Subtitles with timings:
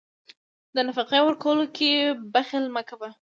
[0.75, 1.89] د نفقې ورکولو کې
[2.33, 3.09] بخل مه کوه.